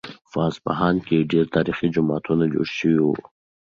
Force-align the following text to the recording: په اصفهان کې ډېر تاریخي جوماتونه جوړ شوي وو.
په 0.31 0.37
اصفهان 0.49 0.95
کې 1.07 1.27
ډېر 1.31 1.45
تاریخي 1.55 1.87
جوماتونه 1.95 2.43
جوړ 2.53 2.67
شوي 2.77 2.99
وو. 3.03 3.13